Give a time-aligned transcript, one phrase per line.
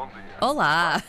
[0.00, 0.36] bom dia.
[0.40, 1.02] Olá!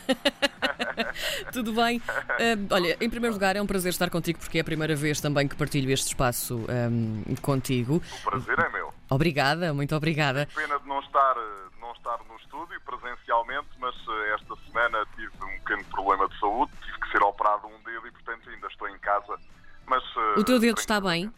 [1.52, 1.98] Tudo bem?
[1.98, 5.20] Uh, olha, em primeiro lugar, é um prazer estar contigo porque é a primeira vez
[5.20, 8.02] também que partilho este espaço um, contigo.
[8.20, 8.92] O prazer é meu.
[9.08, 10.46] Obrigada, muito obrigada.
[10.54, 11.34] Pena de não estar,
[11.80, 16.72] não estar no estúdio presencialmente, mas eh, esta semana tive um pequeno problema de saúde,
[16.82, 19.38] tive que ser operado um dedo e, portanto, ainda estou em casa.
[19.86, 21.32] Mas, eh, o teu dedo está bem?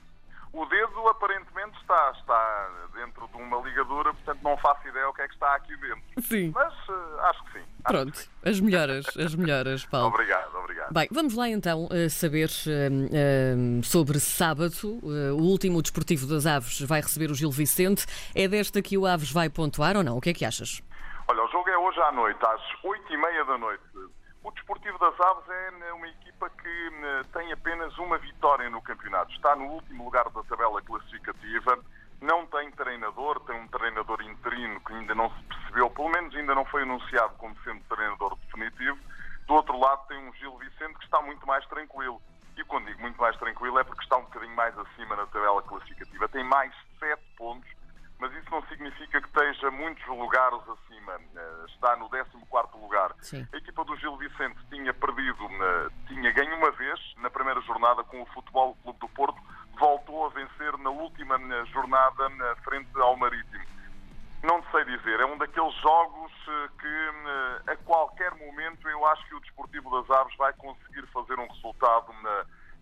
[0.52, 1.54] O dedo aparentemente
[1.85, 5.55] está, está dentro de uma ligadura, portanto não faço ideia o que é que está
[5.55, 6.03] aqui dentro.
[6.23, 6.53] Sim.
[6.55, 7.64] Mas uh, acho que sim.
[7.84, 8.30] Acho Pronto, que sim.
[8.45, 10.09] as melhoras, as melhoras, Paulo.
[10.09, 10.93] Obrigado, obrigado.
[10.93, 14.74] Bem, vamos lá então uh, saber uh, sobre sábado.
[15.02, 18.07] o último Desportivo das Aves vai receber o Gil Vicente.
[18.35, 20.16] É desta que o Aves vai pontuar ou não?
[20.16, 20.82] O que é que achas?
[21.29, 23.82] Olha, o jogo é hoje à noite, às oito e meia da noite.
[24.45, 28.83] O Desportivo das Aves é né, uma equipa que né, tem apenas uma vitória no
[28.83, 29.33] campeonato.
[29.33, 31.79] Está no último lugar da tabela classificativa.
[32.21, 36.55] Não tem treinador, tem um treinador interino que ainda não se percebeu, pelo menos ainda
[36.55, 38.99] não foi anunciado como sendo treinador definitivo.
[39.47, 42.21] Do outro lado tem um Gil Vicente que está muito mais tranquilo.
[42.55, 45.63] E quando digo muito mais tranquilo é porque está um bocadinho mais acima na tabela
[45.63, 46.29] classificativa.
[46.29, 47.71] Tem mais sete pontos
[48.18, 51.20] mas isso não significa que esteja muitos lugares acima.
[51.37, 53.15] Eh, está no 14 lugar.
[53.21, 53.46] Sim.
[53.52, 58.04] A equipa do Gil Vicente tinha perdido, eh, tinha ganho uma vez na primeira jornada
[58.04, 59.40] com o Futebol Clube do Porto,
[59.79, 62.30] voltou a vencer na última eh, jornada
[62.62, 63.65] frente ao Marítimo.
[64.43, 66.31] Não sei dizer, é um daqueles jogos
[66.78, 71.47] que a qualquer momento eu acho que o Desportivo das Aves vai conseguir fazer um
[71.47, 72.12] resultado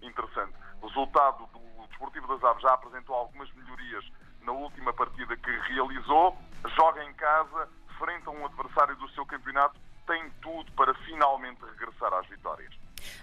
[0.02, 0.52] interessante.
[0.80, 4.05] O resultado do Desportivo das Aves já apresentou algumas melhorias
[4.45, 6.37] na última partida que realizou,
[6.77, 12.12] joga em casa, frente a um adversário do seu campeonato, tem tudo para finalmente regressar
[12.15, 12.73] às vitórias.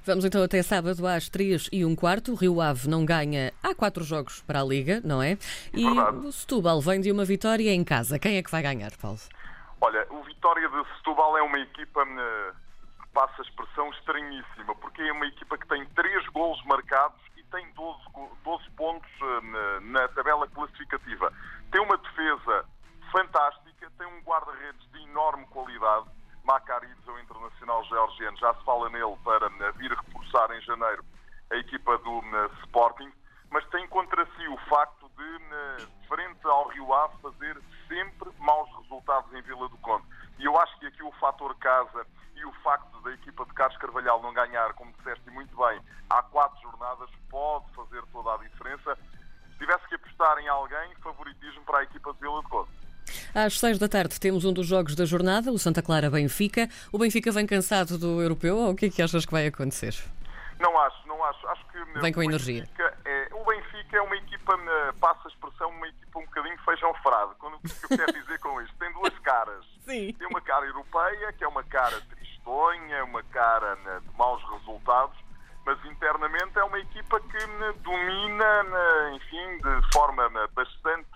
[0.03, 2.33] Vamos então até sábado às 3 e um quarto.
[2.33, 5.37] O Rio Ave não ganha há quatro jogos para a Liga, não é?
[5.73, 6.17] E Verdade.
[6.17, 8.19] o Setúbal vem de uma vitória em casa.
[8.19, 9.19] Quem é que vai ganhar, Paulo?
[9.81, 12.51] Olha, o Vitória de Setúbal é uma equipa, eh,
[13.13, 17.19] passa a expressão, estranhíssima, porque é uma equipa que tem três golos marcados
[17.51, 17.99] tem 12,
[18.43, 21.31] 12 pontos eh, na, na tabela classificativa.
[21.71, 22.65] Tem uma defesa
[23.11, 26.07] fantástica, tem um guarda-redes de enorme qualidade.
[26.43, 31.03] Macarides, o internacional georgiano, já se fala nele para eh, vir reforçar em janeiro
[31.51, 33.11] a equipa do eh, Sporting,
[33.49, 39.31] mas tem contra si o facto de, frente ao Rio Ave, fazer sempre maus resultados
[39.33, 40.05] em Vila do Conde.
[40.37, 43.77] E eu acho que aqui o fator casa e o facto da equipa de Carlos
[43.77, 45.79] Carvalhal não ganhar, como disseste muito bem,
[46.09, 48.97] há quatro jornadas, pode fazer toda a diferença.
[49.59, 52.69] Se tivesse que apostar em alguém, favoritismo para a equipa de Vila de Conde.
[53.35, 56.69] Às seis da tarde temos um dos jogos da jornada, o Santa Clara Benfica.
[56.93, 59.93] O Benfica vem cansado do europeu ou o que é que achas que vai acontecer?
[60.59, 61.45] Não acho, não acho.
[61.47, 62.67] Acho que vem com energia.
[63.05, 64.57] É, o Benfica é uma equipa,
[64.99, 67.35] passa a expressão, uma equipa um bocadinho feijão frado.
[67.37, 68.75] Quando, o que eu quero dizer com isto?
[68.77, 69.65] Tem duas caras.
[69.85, 70.13] Sim.
[70.13, 75.17] Tem uma cara europeia, que é uma cara tristonha, uma cara né, de maus resultados,
[75.69, 81.07] mas internamente é uma equipa que né, domina, né, enfim, de forma bastante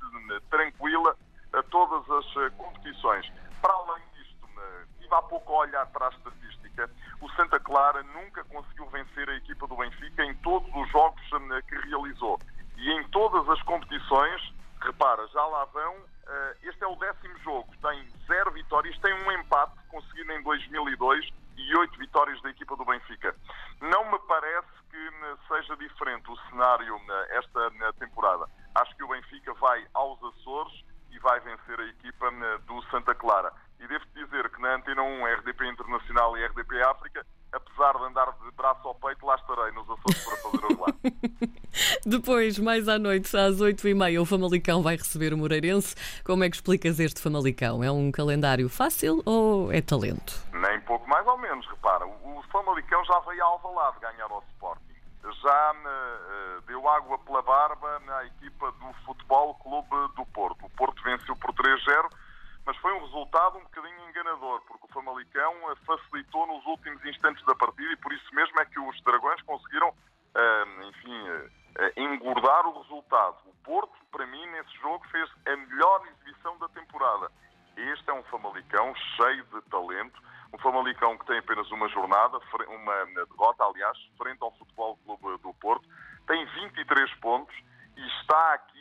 [0.47, 1.17] tranquila
[1.53, 3.27] a todas as eh, competições.
[3.59, 4.47] Para além disto,
[4.91, 6.87] estive há pouco a olhar para a estatística,
[7.19, 11.21] o Santa Clara nunca conseguiu vencer a equipa do Benfica em todos os jogos
[11.67, 12.39] que realizou.
[12.77, 17.67] E em todas as competições, repara, já lá vão Uh, este é o décimo jogo,
[17.81, 22.85] tem zero vitórias, tem um empate conseguido em 2002 e oito vitórias da equipa do
[22.85, 23.35] Benfica.
[23.81, 28.45] Não me parece que uh, seja diferente o cenário uh, esta temporada.
[28.75, 32.31] Acho que o Benfica vai aos Açores e vai vencer a equipa
[32.65, 33.53] do Santa Clara.
[33.79, 38.31] E devo dizer que na Antena 1, RDP Internacional e RDP África, apesar de andar
[38.43, 40.99] de braço ao peito, lá estarei nos Açores para fazer o relato.
[42.05, 45.95] Depois, mais à noite, às 8h30, o Famalicão vai receber o Moreirense.
[46.23, 47.83] Como é que explicas este Famalicão?
[47.83, 50.33] É um calendário fácil ou é talento?
[50.53, 52.05] Nem pouco mais ou menos, repara.
[52.05, 54.83] O Famalicão já veio ao Alvalade ganhar ao Sporting.
[55.41, 60.65] Já uh, deu água pela barba na equipa do Futebol Clube do Porto.
[60.65, 62.09] O Porto venceu por 3-0
[62.65, 67.43] mas foi um resultado um bocadinho enganador, porque o Famalicão eh, facilitou nos últimos instantes
[67.45, 71.51] da partida e por isso mesmo é que os Dragões conseguiram, uh, enfim, uh,
[71.97, 73.37] engordar o resultado.
[73.45, 77.29] O Porto, para mim, nesse jogo, fez a melhor exibição da temporada.
[77.75, 80.21] Este é um Famalicão cheio de talento,
[80.53, 82.39] um Famalicão que tem apenas uma jornada,
[82.69, 85.87] uma derrota, aliás, frente ao Futebol Clube do Porto,
[86.27, 87.55] tem 23 pontos
[87.97, 88.72] e está aqui,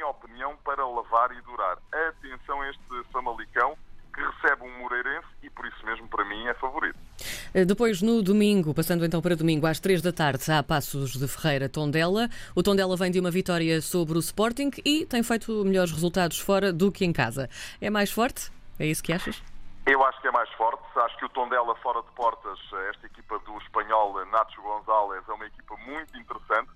[0.00, 1.76] minha opinião, para levar e durar.
[2.08, 3.76] Atenção a este Famalicão,
[4.14, 6.98] que recebe um Moreirense e por isso mesmo para mim é favorito.
[7.52, 11.28] Eh, depois, no domingo, passando então para domingo, às três da tarde, há Passos de
[11.28, 12.28] Ferreira Tondela.
[12.56, 16.72] O Tondela vem de uma vitória sobre o Sporting e tem feito melhores resultados fora
[16.72, 17.48] do que em casa.
[17.80, 18.50] É mais forte?
[18.78, 19.42] É isso que achas?
[19.86, 20.82] Eu acho que é mais forte.
[20.96, 22.58] Acho que o Tondela fora de portas,
[22.88, 26.70] esta equipa do espanhol Nacho González, é uma equipa muito interessante.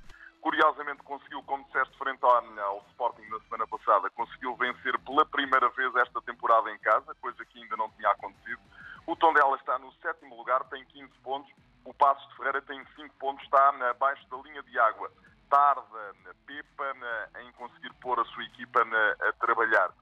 [0.45, 5.97] Curiosamente conseguiu, como disseste, frente ao Sporting na semana passada, conseguiu vencer pela primeira vez
[5.97, 8.61] esta temporada em casa, coisa que ainda não tinha acontecido.
[9.07, 11.51] O Tondela está no sétimo lugar, tem 15 pontos.
[11.87, 15.11] O Passos de Ferreira tem 5 pontos, está abaixo da linha de água.
[15.49, 16.93] Tarda na Pepa
[17.41, 18.83] em conseguir pôr a sua equipa
[19.27, 19.93] a trabalhar.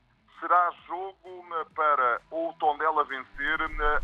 [0.41, 3.61] Será jogo para ou o Tondela vencer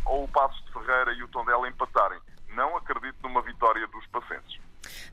[0.07, 2.21] ou o Passos de Ferreira e o Tondela empatarem.
[2.51, 4.61] Não acredito numa vitória dos pacenses.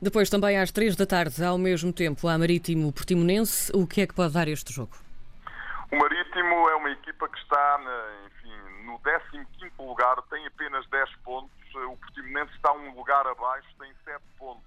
[0.00, 3.72] Depois, também às três da tarde, ao mesmo tempo, há Marítimo Portimonense.
[3.74, 4.96] O que é que pode dar este jogo?
[5.90, 7.80] O Marítimo é uma equipa que está,
[8.26, 11.50] enfim, no 15 lugar, tem apenas 10 pontos.
[11.74, 14.64] O Portimonense está um lugar abaixo, tem 7 pontos.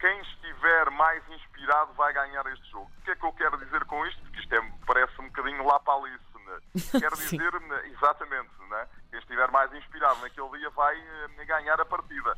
[0.00, 2.90] Quem estiver mais inspirado vai ganhar este jogo.
[2.98, 4.22] O que é que eu quero dizer com isto?
[4.22, 6.24] Porque isto é, parece um bocadinho lá para Alice.
[6.46, 6.60] Né?
[7.00, 7.52] Quero dizer,
[7.92, 8.86] exatamente, né?
[9.10, 12.36] quem estiver mais inspirado naquele dia vai eh, ganhar a partida.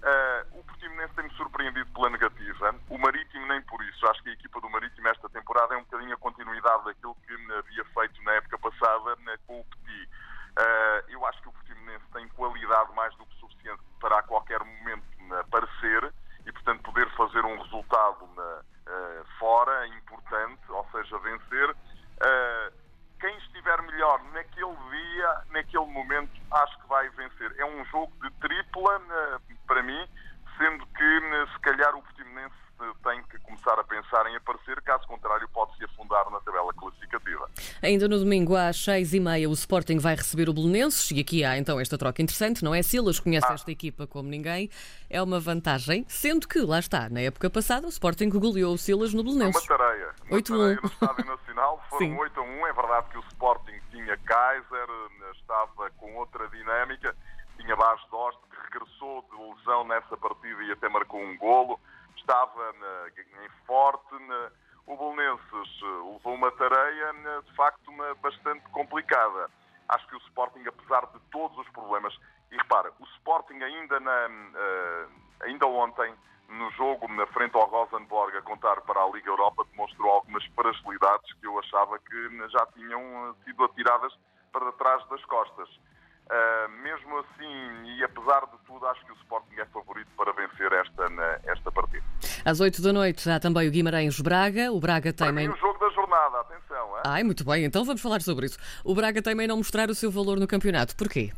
[0.00, 2.74] Uh, o Portimonense tem-me surpreendido pela negativa.
[2.88, 4.06] O Marítimo nem por isso.
[4.06, 7.34] Acho que a equipa do Marítimo esta temporada é um bocadinho a continuidade daquilo que
[7.52, 10.08] havia feito na época passada né, com o Petit.
[10.50, 14.64] Uh, eu acho que o Portimonense tem qualidade mais do que suficiente para a qualquer
[14.64, 16.12] momento né, aparecer
[16.46, 21.76] e, portanto, poder fazer um resultado né, uh, fora importante, ou seja, vencer.
[23.20, 27.54] quem estiver melhor naquele dia, naquele momento, acho que vai vencer.
[27.58, 28.98] É um jogo de tripla
[29.70, 30.08] para mim,
[30.58, 34.82] sendo que eh, se calhar o Portimonense eh, tem que começar a pensar em aparecer,
[34.82, 37.38] caso contrário pode se afundar na tabela classificativa.
[37.82, 41.44] Ainda no domingo às seis e meia o Sporting vai receber o Belenenses e aqui
[41.44, 42.82] há então esta troca interessante, não é?
[42.82, 43.54] Silas conhece ah.
[43.54, 44.70] esta equipa como ninguém,
[45.08, 49.12] é uma vantagem, sendo que lá está, na época passada o Sporting goleou o Silas
[49.12, 49.62] no Belenenses.
[49.62, 52.16] Uma tareia, uma 8 tareia no Estádio Nacional, foram Sim.
[52.16, 57.14] 8 a 1, é verdade que o Sporting tinha Kaiser, eh, estava com outra dinâmica,
[57.56, 61.78] tinha Bas Dost, que regressou de lesão nessa partida e até marcou um golo.
[62.16, 63.08] Estava na,
[63.44, 64.12] em forte.
[64.26, 64.50] Na,
[64.86, 67.12] o Bolonenses eh, levou uma tareia,
[67.42, 69.50] de facto, uma, bastante complicada.
[69.88, 72.16] Acho que o Sporting, apesar de todos os problemas,
[72.50, 75.10] e repara, o Sporting ainda, na, uh,
[75.42, 76.14] ainda ontem,
[76.48, 81.32] no jogo na frente ao Rosenborg a contar para a Liga Europa, demonstrou algumas fragilidades
[81.34, 84.12] que eu achava que já tinham eh, sido atiradas
[84.52, 85.68] para trás das costas.
[86.30, 90.72] Uh, mesmo assim, e apesar de tudo, acho que o Sporting é favorito para vencer
[90.72, 91.04] esta,
[91.44, 92.04] esta partida.
[92.44, 94.70] Às 8 da noite há também o Guimarães-Braga.
[94.70, 95.26] O Braga tem.
[95.26, 96.96] Para mim, o jogo da jornada, atenção.
[96.96, 97.02] Hein?
[97.04, 98.58] Ai, muito bem, então vamos falar sobre isso.
[98.84, 100.94] O Braga tem não mostrar o seu valor no campeonato.
[100.94, 101.32] Porquê?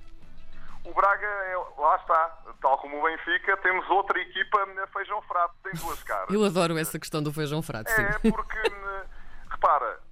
[0.85, 5.73] O Braga, é, lá está, tal como o Benfica, temos outra equipa feijão frato, tem
[5.81, 6.31] duas caras.
[6.31, 8.03] Eu adoro essa questão do feijão frato, sim.
[8.03, 8.59] É, porque,
[9.51, 9.99] repara,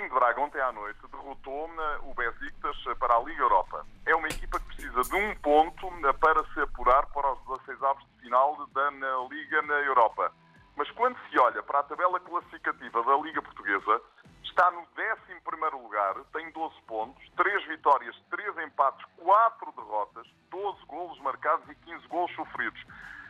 [0.00, 1.70] Sporting de Braga ontem à noite derrotou
[2.04, 3.84] o Besiktas para a Liga Europa.
[4.06, 8.04] É uma equipa que precisa de um ponto para se apurar para os 16 avos
[8.04, 8.90] de final da
[9.28, 10.32] Liga na Europa.
[10.76, 14.00] Mas quando se olha para a tabela classificativa da Liga Portuguesa,
[14.42, 21.20] está no 11 lugar, tem 12 pontos, 3 vitórias, 3 empates, 4 derrotas, 12 golos
[21.20, 22.82] marcados e 15 golos sofridos.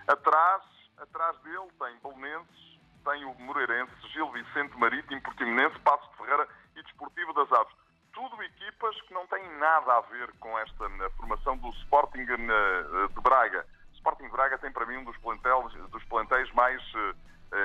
[0.07, 0.63] Atrás,
[0.99, 6.83] atrás dele tem Belenenses, tem o Moreirense, Gil Vicente Marítimo, Portimonense, Passo de Ferreira e
[6.83, 7.75] Desportivo das Aves.
[8.13, 13.67] Tudo equipas que não têm nada a ver com esta formação do Sporting de Braga.
[13.95, 17.15] Sporting Braga tem para mim um dos plantéis, dos plantéis mais uh,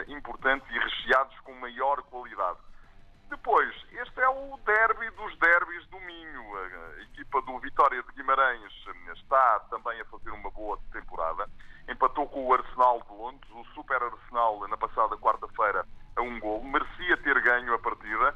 [0.08, 2.60] importantes e recheados com maior qualidade.
[3.30, 6.58] Depois, este é o derby dos derbys do Minho.
[6.58, 8.72] A equipa do Vitória de Guimarães
[9.16, 11.50] está também a fazer uma boa temporada
[11.90, 15.86] empatou com o Arsenal de Londres, o Super Arsenal na passada quarta-feira
[16.16, 18.34] a um gol, merecia ter ganho a partida,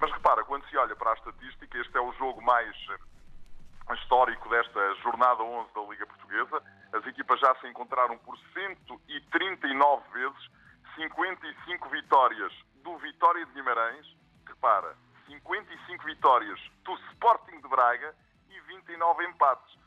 [0.00, 4.48] mas repara, quando se olha para a estatística, este é o jogo mais eh, histórico
[4.48, 6.62] desta jornada 11 da Liga Portuguesa.
[6.92, 10.50] As equipas já se encontraram por 139 vezes,
[10.94, 14.06] 55 vitórias do Vitória de Guimarães,
[14.46, 14.96] repara,
[15.26, 18.14] 55 vitórias do Sporting de Braga
[18.50, 19.78] e 29 empates.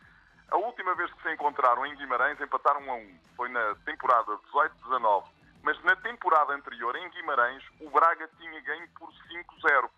[0.52, 3.20] A última vez que se encontraram em Guimarães empataram a um.
[3.38, 5.26] Foi na temporada 18-19.
[5.64, 9.90] Mas na temporada anterior, em Guimarães, o Braga tinha ganho por 5-0.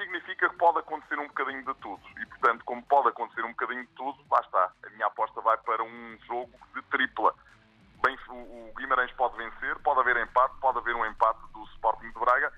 [0.00, 2.00] Significa que pode acontecer um bocadinho de tudo.
[2.18, 4.72] E, portanto, como pode acontecer um bocadinho de tudo, lá está.
[4.86, 7.34] A minha aposta vai para um jogo de tripla.
[8.02, 12.18] Bem, o Guimarães pode vencer, pode haver empate, pode haver um empate do Sporting de
[12.18, 12.50] Braga.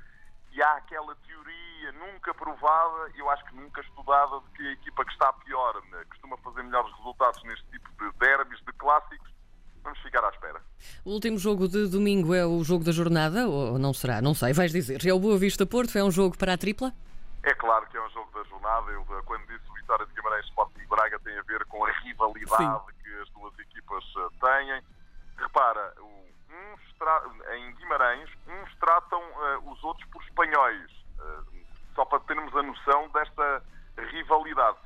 [0.53, 5.05] E há aquela teoria nunca provada, eu acho que nunca estudada, de que a equipa
[5.05, 9.33] que está pior né, costuma fazer melhores resultados neste tipo de derbys, de clássicos.
[9.83, 10.63] Vamos ficar à espera.
[11.05, 14.23] O último jogo de domingo é o jogo da jornada, ou não será?
[14.23, 15.05] Não sei, vais dizer.
[15.05, 16.93] É o Boa Vista Porto, é um jogo para a tripla?
[17.45, 18.91] É claro que é um jogo da jornada.
[18.93, 22.87] Eu, quando disse o Vitória de Guimarães Sporting Braga, tem a ver com a rivalidade
[22.87, 23.03] Sim.
[23.03, 24.83] que as duas equipas eh, têm.
[25.39, 25.95] Repara,
[27.57, 30.91] em Guimarães, uns tratam uh, os outros por espanhóis.
[31.19, 31.63] Uh,
[31.97, 33.63] só para termos a noção desta
[33.99, 34.79] rivalidade.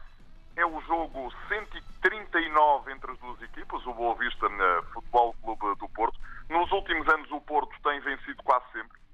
[0.57, 5.89] É o jogo 139 entre as duas equipas, o Boa Vista uh, Futebol Clube do
[5.91, 6.19] Porto.
[6.49, 9.06] Nos últimos anos o Porto tem vencido quase sempre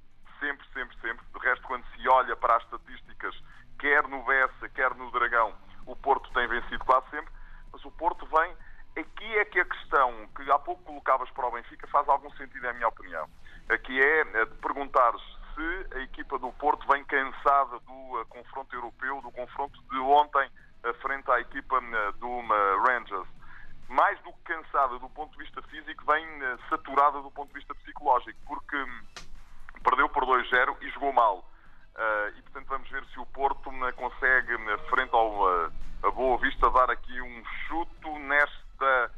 [0.42, 1.24] sempre, sempre, sempre.
[1.32, 3.34] De resto, quando se olha para as estatísticas,
[3.78, 5.54] quer no Bessa, quer no Dragão,
[5.86, 7.32] o Porto tem vencido quase sempre,
[7.72, 8.56] mas o Porto vem.
[8.94, 12.66] Aqui é que a questão que há pouco colocavas para o Benfica faz algum sentido,
[12.66, 13.26] é a minha opinião.
[13.70, 15.12] Aqui é de perguntar
[15.54, 20.46] se a equipa do Porto vem cansada do uh, confronto europeu, do confronto de ontem
[20.84, 22.40] uh, frente à equipa uh, do
[22.86, 23.28] Rangers.
[23.88, 26.26] Mais do que cansada do ponto de vista físico, vem
[26.68, 29.02] saturada do ponto de vista psicológico, porque hum,
[30.12, 31.38] por 2-0 e jogou mal.
[31.38, 36.10] Uh, e portanto vamos ver se o Porto né, consegue, né, frente ao uh, a
[36.10, 39.12] Boa Vista, dar aqui um chuto nesta,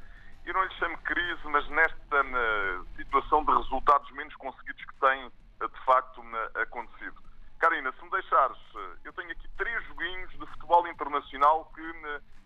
[0.44, 5.30] eu não lhe chamo crise, mas nesta uh, situação de resultados menos conseguidos que tem
[5.60, 6.20] de facto
[6.60, 7.14] acontecido.
[7.58, 8.58] Karina, se me deixares,
[9.04, 11.80] eu tenho aqui três joguinhos de futebol internacional que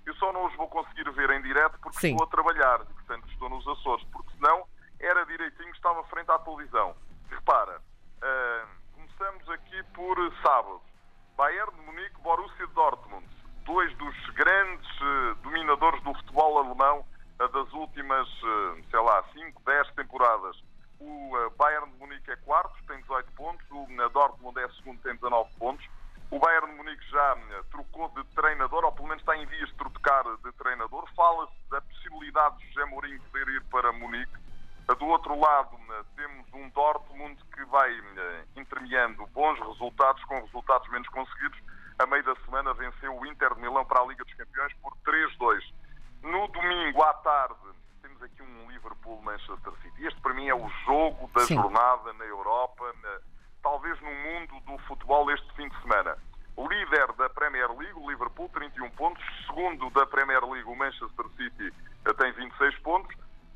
[0.07, 2.13] eu só não os vou conseguir ver em direto porque Sim.
[2.13, 4.65] estou a trabalhar, e, portanto estou nos Açores, porque senão
[5.01, 6.95] era direitinho, estava frente à televisão.
[7.31, 7.81] Repara,
[8.19, 10.81] Uh, começamos aqui por sábado.
[11.37, 13.27] Bayern de Munique, Borussia Dortmund.
[13.65, 17.05] Dois dos grandes uh, dominadores do futebol alemão
[17.41, 18.29] uh, das últimas,
[18.91, 20.57] sei lá, 5, 10 temporadas.
[21.01, 23.67] O Bayern de Munique é quarto, tem 18 pontos.
[23.71, 25.85] O Dortmund é segundo, tem 19 pontos.
[26.31, 27.37] O Bayern de Munique já
[27.71, 31.09] trocou de treinador, ou pelo menos está em vias de trocar de treinador.
[31.17, 34.33] Fala-se da possibilidade de José Mourinho poder ir para Munique.
[34.97, 35.79] Do outro lado,
[36.17, 41.59] temos um Dortmund que vai eh, intermeando bons resultados com resultados menos conseguidos.
[41.99, 44.97] A meio da semana venceu o Inter de Milão para a Liga dos Campeões por
[45.05, 45.63] 3-2.
[46.23, 47.55] No domingo à tarde,
[48.01, 50.07] temos aqui um Liverpool-Manchester City.
[50.07, 51.57] Este, para mim, é o jogo da Sim.
[51.57, 53.19] jornada na Europa, na,
[53.63, 56.17] talvez no mundo do futebol este fim de semana.
[56.57, 59.23] O líder da Premier League, o Liverpool, 31 pontos.
[59.47, 61.73] Segundo da Premier League, o Manchester City
[62.07, 63.15] eh, tem 26 pontos.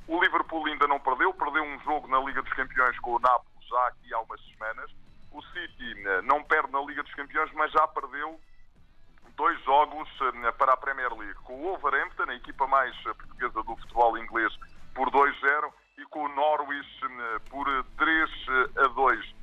[0.09, 3.53] O Liverpool ainda não perdeu, perdeu um jogo na Liga dos Campeões com o Nápoles
[3.73, 4.91] já aqui há umas semanas.
[5.33, 8.39] O City eh, não perde na Liga dos Campeões, mas já perdeu
[9.35, 11.39] dois jogos eh, para a Premier League.
[11.45, 14.53] Com o Wolverhampton, a equipa mais eh, portuguesa do futebol inglês,
[14.95, 17.01] por 2-0 e com o Norwich
[17.49, 17.67] por
[17.97, 18.31] 3
[18.77, 19.35] a 2.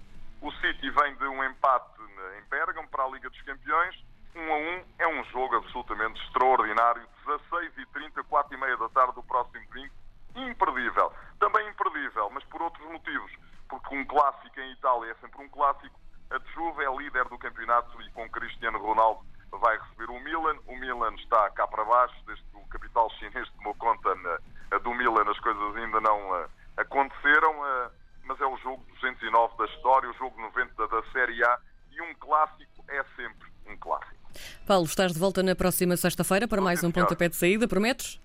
[0.41, 1.99] O City vem de um empate
[2.37, 3.95] em Bergamo para a Liga dos Campeões.
[4.35, 7.01] 1 a 1 é um jogo absolutamente extraordinário.
[7.25, 9.93] 16 e 30, 4 e meia da tarde do próximo domingo
[10.35, 11.11] imperdível.
[11.39, 13.31] Também imperdível, mas por outros motivos.
[13.67, 15.99] Porque um clássico em Itália é sempre um clássico.
[16.31, 20.57] A Juve é líder do campeonato e com Cristiano Ronaldo vai receber o Milan.
[20.67, 24.93] O Milan está cá para baixo, desde que o capital chinês tomou conta na, do
[24.93, 27.91] Milan, as coisas ainda não uh, aconteceram, uh,
[28.23, 31.59] mas é o jogo 209 da história, o jogo 90 da Série A
[31.91, 34.19] e um clássico é sempre um clássico.
[34.67, 38.19] Paulo, estás de volta na próxima sexta-feira para mais um pontapé de saída, prometes?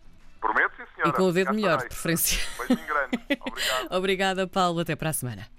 [1.07, 2.39] E com o dedo melhor, de preferência.
[2.59, 3.19] Beijinho grande.
[3.41, 3.93] Obrigado.
[3.93, 4.81] Obrigada, Paulo.
[4.81, 5.54] Até para a semana.